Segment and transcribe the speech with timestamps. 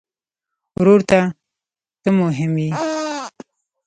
[0.79, 1.19] ورور ته
[2.01, 2.69] ته مهم یې.